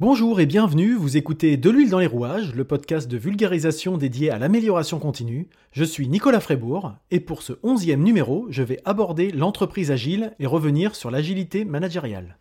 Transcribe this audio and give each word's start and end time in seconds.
Bonjour 0.00 0.38
et 0.38 0.46
bienvenue, 0.46 0.94
vous 0.94 1.16
écoutez 1.16 1.56
De 1.56 1.70
l'huile 1.70 1.90
dans 1.90 1.98
les 1.98 2.06
rouages, 2.06 2.54
le 2.54 2.62
podcast 2.62 3.08
de 3.08 3.16
vulgarisation 3.16 3.98
dédié 3.98 4.30
à 4.30 4.38
l'amélioration 4.38 5.00
continue. 5.00 5.48
Je 5.72 5.82
suis 5.82 6.06
Nicolas 6.06 6.38
Frébourg 6.38 6.92
et 7.10 7.18
pour 7.18 7.42
ce 7.42 7.54
onzième 7.64 8.04
numéro, 8.04 8.46
je 8.48 8.62
vais 8.62 8.80
aborder 8.84 9.32
l'entreprise 9.32 9.90
agile 9.90 10.36
et 10.38 10.46
revenir 10.46 10.94
sur 10.94 11.10
l'agilité 11.10 11.64
managériale. 11.64 12.38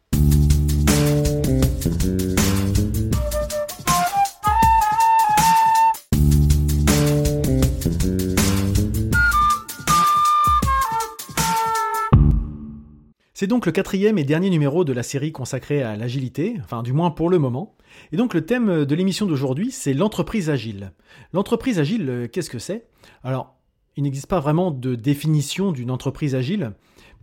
C'est 13.48 13.52
donc 13.52 13.66
le 13.66 13.72
quatrième 13.72 14.18
et 14.18 14.26
dernier 14.26 14.50
numéro 14.50 14.84
de 14.84 14.92
la 14.92 15.04
série 15.04 15.32
consacrée 15.32 15.82
à 15.82 15.96
l'agilité, 15.96 16.58
enfin 16.66 16.84
du 16.84 16.92
moins 16.92 17.12
pour 17.12 17.30
le 17.30 17.40
moment. 17.40 17.78
Et 18.12 18.18
donc 18.18 18.34
le 18.34 18.46
thème 18.46 18.84
de 18.84 18.94
l'émission 18.94 19.26
d'aujourd'hui, 19.26 19.72
c'est 19.72 19.94
l'entreprise 19.94 20.50
agile. 20.50 20.92
L'entreprise 21.32 21.80
agile, 21.80 22.10
euh, 22.10 22.28
qu'est-ce 22.28 22.50
que 22.50 22.60
c'est? 22.60 22.90
Alors, 23.24 23.56
il 23.96 24.04
n'existe 24.04 24.28
pas 24.28 24.42
vraiment 24.42 24.70
de 24.70 24.96
définition 24.96 25.72
d'une 25.72 25.92
entreprise 25.92 26.36
agile, 26.36 26.74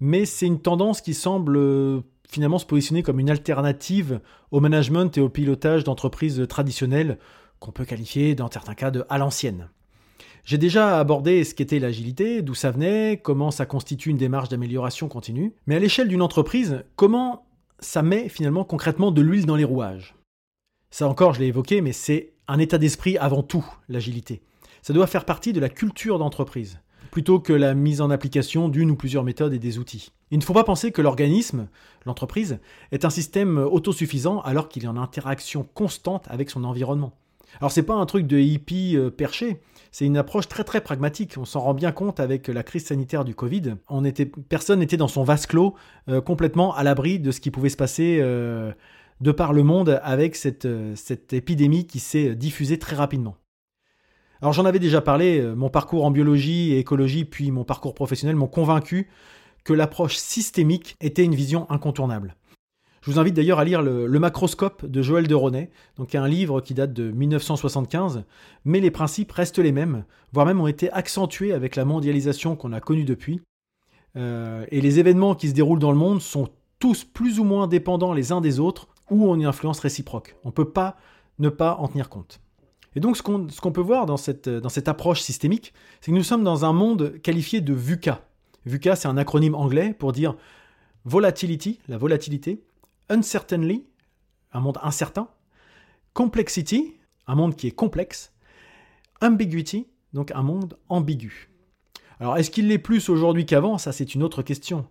mais 0.00 0.24
c'est 0.24 0.47
une 0.47 0.62
tendance 0.62 1.02
qui 1.02 1.12
semble 1.12 1.59
euh, 1.59 2.00
finalement 2.27 2.56
se 2.56 2.64
positionner 2.64 3.02
comme 3.02 3.20
une 3.20 3.28
alternative 3.28 4.22
au 4.50 4.61
management 4.61 5.19
et 5.19 5.20
au 5.20 5.28
pilotage 5.28 5.84
d'entreprises 5.84 6.47
traditionnelles 6.48 7.19
qu'on 7.59 7.70
peut 7.70 7.84
qualifier 7.84 8.34
dans 8.34 8.50
certains 8.50 8.75
cas 8.75 8.91
de 8.91 9.05
à 9.11 9.19
l'ancienne. 9.19 9.69
J'ai 10.45 10.59
déjà 10.59 10.98
abordé 10.98 11.43
ce 11.43 11.55
qu'était 11.55 11.79
l'agilité, 11.79 12.43
d'où 12.43 12.55
ça 12.55 12.71
venait, 12.71 13.19
comment 13.23 13.51
ça 13.51 13.65
constitue 13.65 14.11
une 14.11 14.19
démarche 14.19 14.51
d'amélioration 14.51 15.09
continue, 15.09 15.55
mais 15.67 15.77
à 15.77 15.79
l'échelle 15.79 16.09
d'une 16.09 16.20
entreprise, 16.20 16.84
comment 16.97 17.47
ça 17.79 18.03
met 18.03 18.29
finalement 18.29 18.65
concrètement 18.65 19.11
de 19.11 19.23
l'huile 19.23 19.47
dans 19.47 19.57
les 19.57 19.65
rouages? 19.65 20.15
Ça 20.91 21.09
encore, 21.09 21.33
je 21.33 21.41
l'ai 21.41 21.47
évoqué, 21.47 21.80
mais 21.80 21.93
c'est 21.93 22.34
un 22.47 22.59
état 22.59 22.77
d'esprit 22.77 23.17
avant 23.17 23.43
tout, 23.43 23.65
l'agilité. 23.89 24.42
Ça 24.83 24.92
doit 24.92 25.06
faire 25.06 25.25
partie 25.25 25.55
de 25.55 25.61
la 25.61 25.70
culture 25.70 26.19
d'entreprise, 26.19 26.79
plutôt 27.11 27.41
que 27.41 27.55
la 27.55 27.73
mise 27.73 28.03
en 28.03 28.11
application 28.11 28.69
d'une 28.69 28.91
ou 28.91 28.97
plusieurs 28.97 29.25
méthodes 29.25 29.55
et 29.55 29.58
des 29.58 29.79
outils. 29.79 30.12
Il 30.31 30.36
ne 30.36 30.45
faut 30.45 30.53
pas 30.53 30.62
penser 30.62 30.92
que 30.92 31.01
l'organisme, 31.01 31.69
l'entreprise, 32.05 32.58
est 32.92 33.06
un 33.06 33.11
système 33.11 33.56
autosuffisant 33.56 34.41
alors 34.41 34.69
qu'il 34.69 34.84
est 34.84 34.89
en 34.89 34.98
interaction 34.98 35.67
constante 35.73 36.27
avec 36.29 36.51
son 36.51 36.64
environnement. 36.64 37.14
Alors 37.61 37.70
c'est 37.70 37.83
pas 37.83 37.95
un 37.95 38.06
truc 38.06 38.27
de 38.27 38.39
hippie 38.39 38.97
euh, 38.97 39.11
perché, 39.11 39.61
c'est 39.92 40.05
une 40.05 40.17
approche 40.17 40.48
très 40.48 40.64
très 40.64 40.81
pragmatique. 40.81 41.34
On 41.39 41.45
s'en 41.45 41.61
rend 41.61 41.75
bien 41.75 41.92
compte 41.92 42.20
avec 42.20 42.48
la 42.48 42.62
crise 42.62 42.86
sanitaire 42.86 43.25
du 43.25 43.34
Covid. 43.34 43.77
Personne 44.48 44.81
n'était 44.81 44.97
dans 44.97 45.09
son 45.09 45.25
vase 45.25 45.47
clos, 45.47 45.75
euh, 46.09 46.20
complètement 46.20 46.75
à 46.75 46.83
l'abri 46.83 47.19
de 47.19 47.31
ce 47.31 47.41
qui 47.41 47.51
pouvait 47.51 47.69
se 47.69 47.77
passer 47.77 48.19
euh, 48.20 48.73
de 49.20 49.33
par 49.33 49.53
le 49.53 49.62
monde 49.62 50.01
avec 50.03 50.36
cette, 50.36 50.69
cette 50.97 51.33
épidémie 51.33 51.86
qui 51.86 52.01
s'est 52.01 52.34
diffusée 52.34 52.78
très 52.78 52.97
rapidement. 52.97 53.36
Alors 54.42 54.53
j'en 54.53 54.64
avais 54.64 54.81
déjà 54.81 55.01
parlé, 55.01 55.41
mon 55.55 55.70
parcours 55.70 56.05
en 56.05 56.11
biologie 56.11 56.73
et 56.73 56.79
écologie, 56.79 57.25
puis 57.25 57.51
mon 57.51 57.64
parcours 57.64 57.95
professionnel 57.95 58.36
m'ont 58.36 58.48
convaincu 58.48 59.08
que 59.64 59.73
l'approche 59.73 60.17
systémique 60.17 60.97
était 61.01 61.25
une 61.25 61.34
vision 61.34 61.70
incontournable. 61.70 62.36
Je 63.05 63.10
vous 63.10 63.19
invite 63.19 63.34
d'ailleurs 63.34 63.58
à 63.58 63.66
lire 63.66 63.83
le, 63.83 64.19
Macroscope 64.19 64.86
de 64.86 65.02
Joël 65.02 65.28
de 65.28 65.34
Ronet, 65.34 65.70
donc 65.98 66.14
un 66.14 66.27
livre 66.27 66.62
qui 66.62 66.72
date 66.72 66.94
de 66.94 67.11
1975, 67.11 68.24
mais 68.64 68.80
les 68.80 68.91
principes 68.91 69.30
restent 69.30 69.58
les 69.58 69.72
mêmes, 69.72 70.06
voire 70.33 70.46
même 70.46 70.58
ont 70.58 70.66
été 70.66 70.91
accentués 70.91 71.52
avec 71.52 71.77
la 71.77 71.84
mondialisation 71.84 72.56
qu'on 72.56 72.72
a 72.72 72.80
connue 72.80 73.05
depuis. 73.05 73.42
Euh, 74.16 74.64
et 74.70 74.80
les 74.80 75.00
événements 75.00 75.34
qui 75.34 75.50
se 75.50 75.52
déroulent 75.52 75.80
dans 75.80 75.92
le 75.92 75.98
monde 75.98 76.22
sont 76.22 76.48
tous 76.78 77.05
plus 77.05 77.38
ou 77.38 77.44
moins 77.44 77.66
dépendants 77.66 78.14
les 78.14 78.33
uns 78.33 78.41
des 78.41 78.58
autres 78.58 78.88
ou 79.11 79.27
ont 79.27 79.34
une 79.34 79.44
influence 79.44 79.80
réciproque. 79.80 80.36
On 80.42 80.48
ne 80.48 80.55
peut 80.55 80.70
pas 80.70 80.96
ne 81.39 81.50
pas 81.50 81.77
en 81.80 81.89
tenir 81.89 82.08
compte. 82.08 82.41
Et 82.96 83.00
donc 83.00 83.18
ce 83.18 83.22
qu'on 83.22 83.72
peut 83.72 83.83
voir 83.83 84.06
dans 84.06 84.16
cette, 84.16 84.48
dans 84.48 84.70
cette 84.70 84.89
approche 84.89 85.20
systémique, 85.20 85.74
c'est 86.00 86.11
que 86.11 86.16
nous 86.16 86.22
sommes 86.22 86.44
dans 86.44 86.64
un 86.64 86.72
monde 86.72 87.20
qualifié 87.22 87.61
de 87.61 87.74
VUCA. 87.74 88.22
VUCA, 88.64 88.96
c'est 88.96 89.08
un 89.08 89.18
acronyme 89.18 89.55
anglais 89.55 89.92
pour 89.92 90.12
dire 90.12 90.36
volatility, 91.05 91.80
la 91.89 91.98
volatilité, 91.98 92.62
uncertainly, 93.09 93.87
un 94.53 94.61
monde 94.61 94.79
incertain, 94.83 95.29
complexity, 96.13 96.95
un 97.27 97.35
monde 97.35 97.57
qui 97.57 97.67
est 97.67 97.73
complexe, 97.73 98.33
ambiguity, 99.20 99.87
donc 100.13 100.31
un 100.33 100.42
monde 100.42 100.79
ambigu. 100.89 101.51
Alors 102.20 102.37
est-ce 102.37 102.51
qu'il 102.51 102.69
l'est 102.69 102.79
plus 102.79 103.09
aujourd'hui 103.09 103.47
qu'avant? 103.47 103.79
Ça 103.79 103.92
c'est 103.92 104.15
une 104.15 104.23
autre 104.23 104.42
question. 104.42 104.89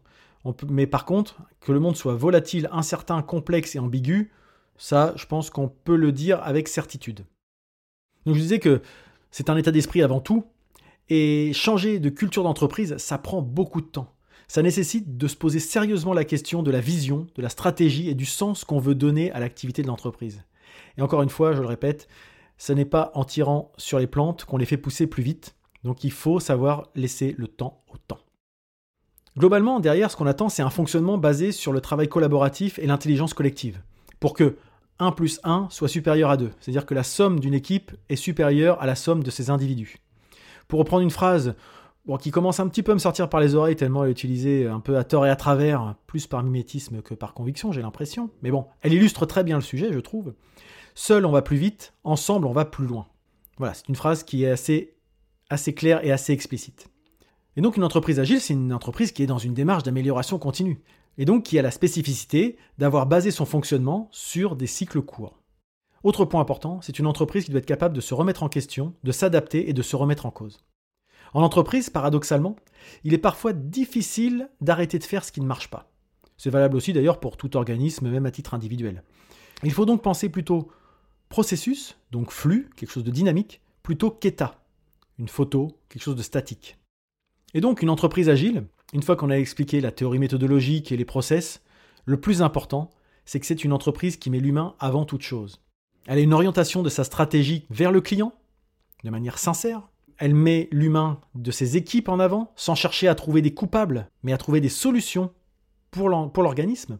mais 0.69 0.87
par 0.87 1.05
contre, 1.05 1.41
que 1.61 1.71
le 1.71 1.79
monde 1.79 1.95
soit 1.95 2.15
volatile, 2.15 2.69
incertain, 2.71 3.21
complexe 3.21 3.75
et 3.75 3.79
ambigu, 3.79 4.31
ça 4.77 5.13
je 5.15 5.25
pense 5.25 5.49
qu'on 5.49 5.69
peut 5.69 5.95
le 5.95 6.11
dire 6.11 6.41
avec 6.43 6.67
certitude. 6.67 7.25
Donc 8.25 8.35
je 8.35 8.41
disais 8.41 8.59
que 8.59 8.81
c'est 9.31 9.49
un 9.49 9.57
état 9.57 9.71
d'esprit 9.71 10.01
avant 10.01 10.19
tout, 10.19 10.45
et 11.09 11.51
changer 11.53 11.99
de 11.99 12.09
culture 12.09 12.43
d'entreprise, 12.43 12.95
ça 12.97 13.17
prend 13.17 13.41
beaucoup 13.41 13.81
de 13.81 13.87
temps 13.87 14.12
ça 14.47 14.61
nécessite 14.61 15.17
de 15.17 15.27
se 15.27 15.35
poser 15.35 15.59
sérieusement 15.59 16.13
la 16.13 16.25
question 16.25 16.63
de 16.63 16.71
la 16.71 16.79
vision, 16.79 17.27
de 17.35 17.41
la 17.41 17.49
stratégie 17.49 18.09
et 18.09 18.15
du 18.15 18.25
sens 18.25 18.63
qu'on 18.63 18.79
veut 18.79 18.95
donner 18.95 19.31
à 19.31 19.39
l'activité 19.39 19.81
de 19.81 19.87
l'entreprise. 19.87 20.43
Et 20.97 21.01
encore 21.01 21.23
une 21.23 21.29
fois, 21.29 21.53
je 21.53 21.61
le 21.61 21.67
répète, 21.67 22.07
ce 22.57 22.73
n'est 22.73 22.85
pas 22.85 23.11
en 23.15 23.25
tirant 23.25 23.71
sur 23.77 23.99
les 23.99 24.07
plantes 24.07 24.45
qu'on 24.45 24.57
les 24.57 24.65
fait 24.65 24.77
pousser 24.77 25.07
plus 25.07 25.23
vite, 25.23 25.55
donc 25.83 26.03
il 26.03 26.11
faut 26.11 26.39
savoir 26.39 26.89
laisser 26.95 27.35
le 27.37 27.47
temps 27.47 27.83
au 27.91 27.97
temps. 27.97 28.19
Globalement, 29.37 29.79
derrière, 29.79 30.11
ce 30.11 30.15
qu'on 30.15 30.27
attend, 30.27 30.49
c'est 30.49 30.61
un 30.61 30.69
fonctionnement 30.69 31.17
basé 31.17 31.51
sur 31.51 31.73
le 31.73 31.81
travail 31.81 32.07
collaboratif 32.07 32.77
et 32.77 32.85
l'intelligence 32.85 33.33
collective, 33.33 33.81
pour 34.19 34.33
que 34.33 34.57
1 34.99 35.11
plus 35.11 35.39
1 35.43 35.67
soit 35.71 35.87
supérieur 35.87 36.29
à 36.29 36.37
2, 36.37 36.51
c'est-à-dire 36.59 36.85
que 36.85 36.93
la 36.93 37.03
somme 37.03 37.39
d'une 37.39 37.55
équipe 37.55 37.91
est 38.09 38.15
supérieure 38.15 38.79
à 38.81 38.85
la 38.85 38.95
somme 38.95 39.23
de 39.23 39.31
ses 39.31 39.49
individus. 39.49 39.97
Pour 40.67 40.79
reprendre 40.79 41.01
une 41.01 41.09
phrase 41.09 41.55
bon, 42.05 42.17
qui 42.17 42.31
commence 42.31 42.59
un 42.59 42.67
petit 42.67 42.83
peu 42.83 42.91
à 42.91 42.95
me 42.95 42.99
sortir 42.99 43.29
par 43.29 43.39
les 43.39 43.55
oreilles 43.55 43.75
tellement 43.75 44.03
elle 44.03 44.09
est 44.09 44.13
utilisée 44.13 44.67
un 44.67 44.79
peu 44.79 44.97
à 44.97 45.03
tort 45.03 45.25
et 45.25 45.29
à 45.29 45.35
travers, 45.35 45.95
plus 46.07 46.27
par 46.27 46.43
mimétisme 46.43 47.01
que 47.01 47.13
par 47.13 47.33
conviction, 47.33 47.71
j'ai 47.71 47.81
l'impression. 47.81 48.29
Mais 48.41 48.51
bon, 48.51 48.67
elle 48.81 48.93
illustre 48.93 49.25
très 49.25 49.43
bien 49.43 49.57
le 49.57 49.61
sujet, 49.61 49.91
je 49.91 49.99
trouve. 49.99 50.33
Seul 50.95 51.25
on 51.25 51.31
va 51.31 51.41
plus 51.41 51.57
vite, 51.57 51.93
ensemble 52.03 52.47
on 52.47 52.53
va 52.53 52.65
plus 52.65 52.85
loin. 52.85 53.07
Voilà, 53.57 53.73
c'est 53.73 53.87
une 53.89 53.95
phrase 53.95 54.23
qui 54.23 54.43
est 54.43 54.49
assez, 54.49 54.95
assez 55.49 55.73
claire 55.73 56.03
et 56.05 56.11
assez 56.11 56.33
explicite. 56.33 56.89
Et 57.55 57.61
donc 57.61 57.77
une 57.77 57.83
entreprise 57.83 58.19
agile, 58.19 58.41
c'est 58.41 58.53
une 58.53 58.73
entreprise 58.73 59.11
qui 59.11 59.23
est 59.23 59.27
dans 59.27 59.37
une 59.37 59.53
démarche 59.53 59.83
d'amélioration 59.83 60.39
continue, 60.39 60.81
et 61.17 61.25
donc 61.25 61.43
qui 61.43 61.59
a 61.59 61.61
la 61.61 61.71
spécificité 61.71 62.57
d'avoir 62.79 63.05
basé 63.05 63.29
son 63.29 63.45
fonctionnement 63.45 64.09
sur 64.11 64.55
des 64.55 64.67
cycles 64.67 65.01
courts. 65.01 65.39
Autre 66.03 66.25
point 66.25 66.41
important, 66.41 66.79
c'est 66.81 66.99
une 66.99 67.07
entreprise 67.07 67.45
qui 67.45 67.51
doit 67.51 67.59
être 67.59 67.65
capable 67.65 67.95
de 67.95 68.01
se 68.01 68.13
remettre 68.13 68.43
en 68.43 68.49
question, 68.49 68.93
de 69.03 69.11
s'adapter 69.11 69.69
et 69.69 69.73
de 69.73 69.81
se 69.81 69.95
remettre 69.95 70.25
en 70.25 70.31
cause. 70.31 70.59
En 71.33 71.41
entreprise, 71.41 71.89
paradoxalement, 71.89 72.55
il 73.03 73.13
est 73.13 73.19
parfois 73.19 73.53
difficile 73.53 74.49
d'arrêter 74.61 74.99
de 74.99 75.03
faire 75.03 75.25
ce 75.25 75.31
qui 75.31 75.41
ne 75.41 75.47
marche 75.47 75.69
pas. 75.69 75.89
C'est 76.37 76.49
valable 76.49 76.75
aussi 76.75 76.93
d'ailleurs 76.93 77.19
pour 77.19 77.37
tout 77.37 77.55
organisme, 77.57 78.09
même 78.09 78.25
à 78.25 78.31
titre 78.31 78.53
individuel. 78.53 79.03
Il 79.63 79.71
faut 79.71 79.85
donc 79.85 80.01
penser 80.01 80.29
plutôt 80.29 80.69
processus, 81.29 81.97
donc 82.11 82.31
flux, 82.31 82.69
quelque 82.75 82.91
chose 82.91 83.03
de 83.03 83.11
dynamique, 83.11 83.61
plutôt 83.81 84.11
qu'état, 84.11 84.63
une 85.17 85.29
photo, 85.29 85.79
quelque 85.89 86.03
chose 86.03 86.15
de 86.15 86.21
statique. 86.21 86.77
Et 87.53 87.61
donc 87.61 87.81
une 87.81 87.89
entreprise 87.89 88.29
agile, 88.29 88.65
une 88.93 89.03
fois 89.03 89.15
qu'on 89.15 89.29
a 89.29 89.37
expliqué 89.37 89.81
la 89.81 89.91
théorie 89.91 90.19
méthodologique 90.19 90.91
et 90.91 90.97
les 90.97 91.05
process, 91.05 91.61
le 92.05 92.19
plus 92.19 92.41
important, 92.41 92.89
c'est 93.25 93.39
que 93.39 93.45
c'est 93.45 93.63
une 93.63 93.73
entreprise 93.73 94.17
qui 94.17 94.29
met 94.29 94.39
l'humain 94.39 94.75
avant 94.79 95.05
toute 95.05 95.21
chose. 95.21 95.61
Elle 96.07 96.17
a 96.17 96.21
une 96.21 96.33
orientation 96.33 96.83
de 96.83 96.89
sa 96.89 97.03
stratégie 97.03 97.65
vers 97.69 97.91
le 97.91 98.01
client, 98.01 98.33
de 99.03 99.09
manière 99.09 99.39
sincère, 99.39 99.87
elle 100.17 100.35
met 100.35 100.67
l'humain 100.71 101.19
de 101.35 101.51
ses 101.51 101.77
équipes 101.77 102.09
en 102.09 102.19
avant, 102.19 102.51
sans 102.55 102.75
chercher 102.75 103.07
à 103.07 103.15
trouver 103.15 103.41
des 103.41 103.53
coupables, 103.53 104.09
mais 104.23 104.33
à 104.33 104.37
trouver 104.37 104.61
des 104.61 104.69
solutions 104.69 105.31
pour 105.91 106.09
l'organisme. 106.09 106.99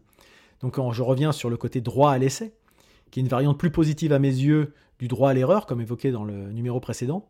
Donc 0.62 0.80
je 0.92 1.02
reviens 1.02 1.32
sur 1.32 1.50
le 1.50 1.58
côté 1.58 1.82
droit 1.82 2.12
à 2.12 2.18
l'essai, 2.18 2.54
qui 3.12 3.20
est 3.20 3.24
une 3.24 3.30
variante 3.30 3.58
plus 3.58 3.72
positive 3.72 4.14
à 4.14 4.20
mes 4.20 4.28
yeux 4.28 4.74
du 5.00 5.08
droit 5.08 5.30
à 5.30 5.34
l'erreur, 5.34 5.66
comme 5.66 5.82
évoqué 5.82 6.12
dans 6.12 6.24
le 6.24 6.52
numéro 6.52 6.80
précédent. 6.80 7.30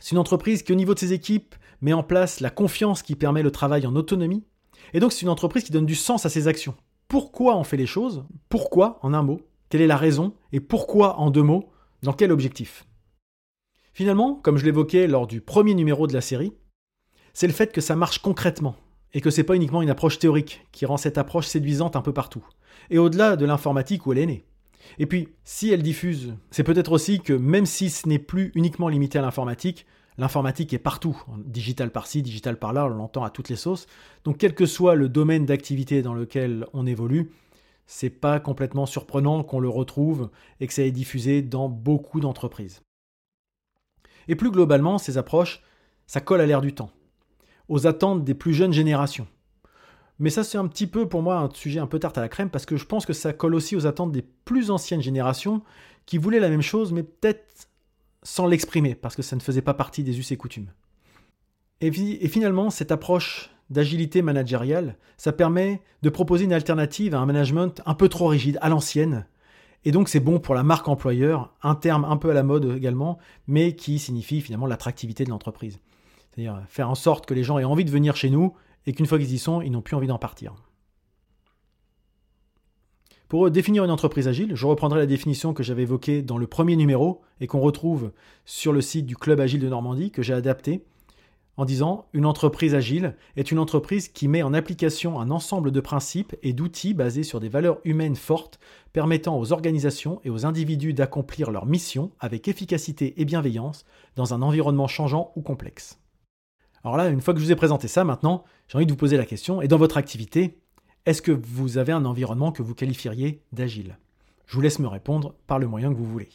C'est 0.00 0.12
une 0.12 0.18
entreprise 0.18 0.62
qui, 0.62 0.72
au 0.72 0.76
niveau 0.76 0.94
de 0.94 0.98
ses 0.98 1.12
équipes, 1.12 1.54
met 1.80 1.92
en 1.92 2.02
place 2.02 2.40
la 2.40 2.50
confiance 2.50 3.02
qui 3.02 3.14
permet 3.14 3.42
le 3.42 3.50
travail 3.50 3.86
en 3.86 3.94
autonomie. 3.96 4.44
Et 4.92 5.00
donc 5.00 5.12
c'est 5.12 5.22
une 5.22 5.28
entreprise 5.28 5.64
qui 5.64 5.72
donne 5.72 5.86
du 5.86 5.94
sens 5.94 6.26
à 6.26 6.28
ses 6.28 6.48
actions. 6.48 6.74
Pourquoi 7.08 7.56
on 7.56 7.64
fait 7.64 7.76
les 7.76 7.86
choses? 7.86 8.24
Pourquoi 8.48 8.98
en 9.02 9.14
un 9.14 9.22
mot? 9.22 9.40
Quelle 9.68 9.80
est 9.80 9.86
la 9.86 9.96
raison? 9.96 10.34
Et 10.52 10.60
pourquoi 10.60 11.18
en 11.18 11.30
deux 11.30 11.42
mots? 11.42 11.70
Dans 12.02 12.12
quel 12.12 12.32
objectif? 12.32 12.84
Finalement, 13.94 14.34
comme 14.34 14.58
je 14.58 14.64
l'évoquais 14.64 15.06
lors 15.06 15.28
du 15.28 15.40
premier 15.40 15.72
numéro 15.72 16.08
de 16.08 16.12
la 16.12 16.20
série, 16.20 16.52
c'est 17.32 17.46
le 17.46 17.52
fait 17.52 17.72
que 17.72 17.80
ça 17.80 17.94
marche 17.94 18.18
concrètement 18.18 18.74
et 19.12 19.20
que 19.20 19.30
c'est 19.30 19.44
pas 19.44 19.54
uniquement 19.54 19.82
une 19.82 19.90
approche 19.90 20.18
théorique 20.18 20.66
qui 20.72 20.84
rend 20.84 20.96
cette 20.96 21.16
approche 21.16 21.46
séduisante 21.46 21.94
un 21.94 22.02
peu 22.02 22.12
partout, 22.12 22.44
et 22.90 22.98
au-delà 22.98 23.36
de 23.36 23.46
l'informatique 23.46 24.04
où 24.04 24.12
elle 24.12 24.18
est 24.18 24.26
née. 24.26 24.44
Et 24.98 25.06
puis, 25.06 25.28
si 25.44 25.70
elle 25.70 25.84
diffuse, 25.84 26.34
c'est 26.50 26.64
peut-être 26.64 26.90
aussi 26.90 27.20
que 27.20 27.32
même 27.32 27.66
si 27.66 27.88
ce 27.88 28.08
n'est 28.08 28.18
plus 28.18 28.50
uniquement 28.56 28.88
limité 28.88 29.20
à 29.20 29.22
l'informatique, 29.22 29.86
l'informatique 30.18 30.74
est 30.74 30.78
partout, 30.78 31.16
digital 31.38 31.92
par-ci, 31.92 32.20
digital 32.20 32.58
par-là, 32.58 32.86
on 32.86 32.88
l'entend 32.88 33.22
à 33.22 33.30
toutes 33.30 33.48
les 33.48 33.54
sauces. 33.54 33.86
Donc 34.24 34.38
quel 34.38 34.56
que 34.56 34.66
soit 34.66 34.96
le 34.96 35.08
domaine 35.08 35.46
d'activité 35.46 36.02
dans 36.02 36.14
lequel 36.14 36.66
on 36.72 36.84
évolue, 36.84 37.30
c'est 37.86 38.10
pas 38.10 38.40
complètement 38.40 38.86
surprenant 38.86 39.44
qu'on 39.44 39.60
le 39.60 39.68
retrouve 39.68 40.30
et 40.58 40.66
que 40.66 40.72
ça 40.72 40.82
est 40.82 40.90
diffusé 40.90 41.42
dans 41.42 41.68
beaucoup 41.68 42.18
d'entreprises. 42.18 42.82
Et 44.28 44.36
plus 44.36 44.50
globalement, 44.50 44.98
ces 44.98 45.18
approches, 45.18 45.62
ça 46.06 46.20
colle 46.20 46.40
à 46.40 46.46
l'air 46.46 46.60
du 46.60 46.74
temps, 46.74 46.90
aux 47.68 47.86
attentes 47.86 48.24
des 48.24 48.34
plus 48.34 48.54
jeunes 48.54 48.72
générations. 48.72 49.26
Mais 50.18 50.30
ça, 50.30 50.44
c'est 50.44 50.58
un 50.58 50.68
petit 50.68 50.86
peu 50.86 51.08
pour 51.08 51.22
moi 51.22 51.38
un 51.38 51.50
sujet 51.52 51.80
un 51.80 51.86
peu 51.86 51.98
tarte 51.98 52.18
à 52.18 52.20
la 52.20 52.28
crème 52.28 52.50
parce 52.50 52.66
que 52.66 52.76
je 52.76 52.84
pense 52.84 53.04
que 53.04 53.12
ça 53.12 53.32
colle 53.32 53.54
aussi 53.54 53.74
aux 53.74 53.86
attentes 53.86 54.12
des 54.12 54.22
plus 54.22 54.70
anciennes 54.70 55.02
générations 55.02 55.62
qui 56.06 56.18
voulaient 56.18 56.40
la 56.40 56.50
même 56.50 56.62
chose, 56.62 56.92
mais 56.92 57.02
peut-être 57.02 57.68
sans 58.22 58.46
l'exprimer 58.46 58.94
parce 58.94 59.16
que 59.16 59.22
ça 59.22 59.36
ne 59.36 59.40
faisait 59.40 59.62
pas 59.62 59.74
partie 59.74 60.04
des 60.04 60.18
us 60.18 60.30
et 60.30 60.36
coutumes. 60.36 60.70
Et, 61.80 61.88
et 61.88 62.28
finalement, 62.28 62.70
cette 62.70 62.92
approche 62.92 63.50
d'agilité 63.70 64.22
managériale, 64.22 64.96
ça 65.16 65.32
permet 65.32 65.82
de 66.02 66.10
proposer 66.10 66.44
une 66.44 66.52
alternative 66.52 67.14
à 67.14 67.18
un 67.18 67.26
management 67.26 67.82
un 67.86 67.94
peu 67.94 68.08
trop 68.08 68.26
rigide, 68.26 68.58
à 68.60 68.68
l'ancienne. 68.68 69.26
Et 69.84 69.92
donc 69.92 70.08
c'est 70.08 70.20
bon 70.20 70.38
pour 70.38 70.54
la 70.54 70.62
marque 70.62 70.88
employeur, 70.88 71.52
un 71.62 71.74
terme 71.74 72.04
un 72.04 72.16
peu 72.16 72.30
à 72.30 72.34
la 72.34 72.42
mode 72.42 72.74
également, 72.76 73.18
mais 73.46 73.76
qui 73.76 73.98
signifie 73.98 74.40
finalement 74.40 74.66
l'attractivité 74.66 75.24
de 75.24 75.30
l'entreprise. 75.30 75.78
C'est-à-dire 76.30 76.62
faire 76.68 76.90
en 76.90 76.94
sorte 76.94 77.26
que 77.26 77.34
les 77.34 77.44
gens 77.44 77.58
aient 77.58 77.64
envie 77.64 77.84
de 77.84 77.90
venir 77.90 78.16
chez 78.16 78.30
nous 78.30 78.54
et 78.86 78.92
qu'une 78.92 79.06
fois 79.06 79.18
qu'ils 79.18 79.32
y 79.32 79.38
sont, 79.38 79.60
ils 79.60 79.70
n'ont 79.70 79.82
plus 79.82 79.96
envie 79.96 80.06
d'en 80.06 80.18
partir. 80.18 80.54
Pour 83.28 83.50
définir 83.50 83.84
une 83.84 83.90
entreprise 83.90 84.28
agile, 84.28 84.54
je 84.54 84.66
reprendrai 84.66 85.00
la 85.00 85.06
définition 85.06 85.54
que 85.54 85.62
j'avais 85.62 85.82
évoquée 85.82 86.22
dans 86.22 86.38
le 86.38 86.46
premier 86.46 86.76
numéro 86.76 87.22
et 87.40 87.46
qu'on 87.46 87.60
retrouve 87.60 88.12
sur 88.44 88.72
le 88.72 88.80
site 88.80 89.06
du 89.06 89.16
Club 89.16 89.40
Agile 89.40 89.60
de 89.60 89.68
Normandie, 89.68 90.10
que 90.10 90.22
j'ai 90.22 90.34
adapté, 90.34 90.84
en 91.56 91.64
disant 91.64 92.06
une 92.12 92.26
entreprise 92.26 92.74
agile 92.74 93.14
est 93.36 93.50
une 93.50 93.58
entreprise 93.58 94.08
qui 94.08 94.28
met 94.28 94.42
en 94.42 94.54
application 94.54 95.20
un 95.20 95.30
ensemble 95.30 95.70
de 95.70 95.80
principes 95.80 96.34
et 96.42 96.52
d'outils 96.52 96.94
basés 96.94 97.22
sur 97.22 97.40
des 97.40 97.48
valeurs 97.48 97.78
humaines 97.84 98.16
fortes 98.16 98.58
permettant 98.92 99.38
aux 99.38 99.52
organisations 99.52 100.20
et 100.24 100.30
aux 100.30 100.46
individus 100.46 100.94
d'accomplir 100.94 101.50
leur 101.50 101.66
mission 101.66 102.10
avec 102.20 102.48
efficacité 102.48 103.20
et 103.20 103.24
bienveillance 103.24 103.84
dans 104.16 104.34
un 104.34 104.42
environnement 104.42 104.88
changeant 104.88 105.32
ou 105.36 105.42
complexe. 105.42 105.98
Alors 106.84 106.96
là, 106.96 107.08
une 107.08 107.20
fois 107.22 107.32
que 107.32 107.40
je 107.40 107.44
vous 107.44 107.52
ai 107.52 107.56
présenté 107.56 107.88
ça, 107.88 108.04
maintenant, 108.04 108.44
j'ai 108.68 108.76
envie 108.76 108.86
de 108.86 108.92
vous 108.92 108.98
poser 108.98 109.16
la 109.16 109.24
question, 109.24 109.62
et 109.62 109.68
dans 109.68 109.78
votre 109.78 109.96
activité, 109.96 110.58
est-ce 111.06 111.22
que 111.22 111.32
vous 111.32 111.78
avez 111.78 111.92
un 111.92 112.04
environnement 112.04 112.52
que 112.52 112.62
vous 112.62 112.74
qualifieriez 112.74 113.42
d'agile? 113.52 113.96
Je 114.46 114.54
vous 114.54 114.60
laisse 114.60 114.78
me 114.78 114.86
répondre 114.86 115.34
par 115.46 115.58
le 115.58 115.66
moyen 115.66 115.90
que 115.90 115.96
vous 115.96 116.04
voulez. 116.04 116.28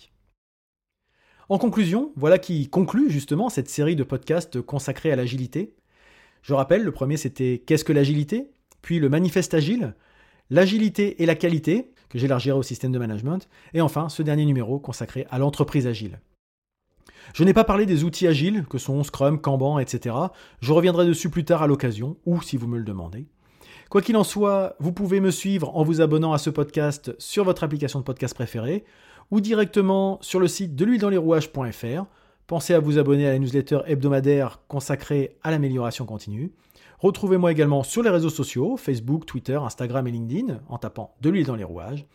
En 1.51 1.57
conclusion, 1.57 2.12
voilà 2.16 2.38
qui 2.38 2.69
conclut 2.69 3.10
justement 3.10 3.50
cette 3.50 3.69
série 3.69 3.96
de 3.96 4.04
podcasts 4.04 4.62
consacrés 4.62 5.12
à 5.12 5.16
l'agilité. 5.16 5.74
Je 6.44 6.54
rappelle, 6.54 6.84
le 6.84 6.92
premier 6.92 7.18
c'était 7.18 7.63
Qu'est-ce 7.66 7.84
que 7.84 7.92
l'agilité? 7.92 8.51
Puis 8.84 9.00
le 9.00 9.10
manifeste 9.10 9.56
agile, 9.56 9.96
l'agilité 10.51 11.24
et 11.24 11.25
la 11.25 11.34
qualité, 11.34 11.92
que 12.10 12.19
j'élargirai 12.19 12.56
au 12.56 12.62
système 12.62 12.92
de 12.92 13.00
management, 13.00 13.50
et 13.74 13.81
enfin 13.81 14.10
ce 14.10 14.22
dernier 14.22 14.46
numéro 14.46 14.78
consacré 14.78 15.25
à 15.31 15.40
l'entreprise 15.40 15.88
agile. 15.88 16.19
Je 17.34 17.44
n'ai 17.44 17.54
pas 17.54 17.63
parlé 17.63 17.88
des 17.88 18.04
outils 18.04 18.28
agiles, 18.28 18.66
que 18.69 18.78
sont 18.78 19.04
Scrum, 19.04 19.42
Kanban, 19.42 19.80
etc. 19.80 20.16
Je 20.62 20.72
reviendrai 20.72 21.07
dessus 21.07 21.31
plus 21.31 21.45
tard 21.45 21.63
à 21.63 21.68
l'occasion, 21.68 22.16
ou 22.28 22.44
si 22.44 22.57
vous 22.57 22.68
me 22.68 22.78
le 22.78 22.84
demandez. 22.84 23.25
Quoi 23.90 24.04
qu'il 24.04 24.18
en 24.18 24.24
soit, 24.24 24.75
vous 24.80 24.94
pouvez 24.94 25.19
me 25.19 25.31
suivre 25.31 25.75
en 25.75 25.84
vous 25.84 26.00
abonnant 26.00 26.31
à 26.31 26.38
ce 26.38 26.52
podcast 26.52 27.12
sur 27.18 27.44
votre 27.44 27.63
application 27.63 27.98
de 27.98 28.04
podcast 28.04 28.36
préférée 28.36 28.86
ou 29.31 29.42
directement 29.42 30.18
sur 30.22 30.40
le 30.40 30.48
site 30.48 30.76
de 30.76 30.86
l'huile 30.86 31.02
dans 31.02 31.10
les 31.10 31.18
rouages.fr. 31.18 32.06
Pensez 32.48 32.74
à 32.74 32.80
vous 32.80 32.98
abonner 32.98 33.28
à 33.28 33.31
la 33.31 33.40
newsletter 33.40 33.81
hebdomadaire 33.86 34.62
consacrée 34.68 35.38
à 35.44 35.52
l'amélioration 35.52 36.06
continue. 36.06 36.52
Retrouvez-moi 37.00 37.52
également 37.52 37.84
sur 37.84 38.04
les 38.04 38.10
réseaux 38.10 38.30
sociaux, 38.30 38.76
Facebook, 38.76 39.26
Twitter, 39.26 39.56
Instagram 39.56 40.08
et 40.08 40.12
LinkedIn, 40.12 40.60
en 40.68 40.78
tapant 40.78 41.16
de 41.22 41.30
l'huile 41.30 41.46
dans 41.46 41.56
les 41.56 41.64
rouages. 41.64 42.06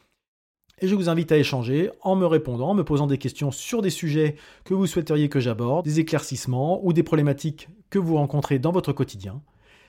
Et 0.81 0.89
je 0.89 0.95
vous 0.95 1.09
invite 1.09 1.31
à 1.31 1.39
échanger 1.39 1.91
en 2.03 2.17
me 2.17 2.27
répondant, 2.27 2.71
en 2.71 2.75
me 2.75 2.85
posant 2.85 3.07
des 3.07 3.19
questions 3.19 3.53
sur 3.53 3.81
des 3.81 3.91
sujets 3.91 4.35
que 4.65 4.75
vous 4.75 4.87
souhaiteriez 4.87 5.29
que 5.29 5.41
j'aborde, 5.41 5.85
des 5.85 6.01
éclaircissements 6.01 6.85
ou 6.85 6.93
des 6.93 7.05
problématiques 7.05 7.69
que 7.91 7.99
vous 7.99 8.17
rencontrez 8.17 8.59
dans 8.59 8.73
votre 8.73 8.93
quotidien. 8.93 9.41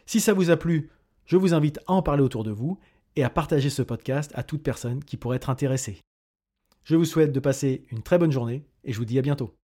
Si 0.06 0.20
ça 0.20 0.34
vous 0.34 0.52
a 0.52 0.58
plu, 0.58 0.92
je 1.26 1.38
vous 1.38 1.56
invite 1.56 1.80
à 1.88 1.94
en 1.94 2.04
parler 2.04 2.22
autour 2.22 2.44
de 2.44 2.52
vous 2.52 2.78
et 3.16 3.24
à 3.24 3.32
partager 3.32 3.72
ce 3.72 3.82
podcast 3.82 4.32
à 4.36 4.44
toute 4.44 4.62
personne 4.62 5.04
qui 5.04 5.18
pourrait 5.18 5.38
être 5.38 5.50
intéressée. 5.50 6.05
Je 6.86 6.96
vous 6.96 7.06
souhaite 7.06 7.32
de 7.32 7.40
passer 7.40 7.88
une 7.90 8.04
très 8.04 8.20
bonne 8.20 8.32
journée 8.32 8.64
et 8.84 8.94
je 8.94 9.00
vous 9.00 9.06
dis 9.06 9.18
à 9.18 9.24
bientôt. 9.24 9.58